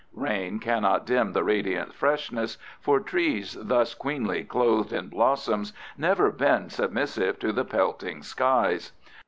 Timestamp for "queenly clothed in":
3.93-5.09